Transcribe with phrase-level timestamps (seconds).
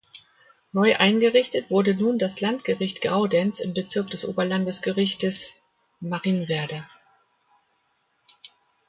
[0.71, 5.51] Neu eingerichtet wurde nun das Landgericht Graudenz im Bezirk des Oberlandesgerichtes
[5.99, 6.89] Marienwerder.